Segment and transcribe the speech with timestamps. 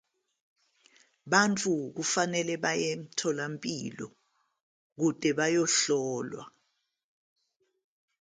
[1.27, 4.07] Abantu kufanele baye emtholampilo
[4.93, 6.43] ukuze bayohlolwa.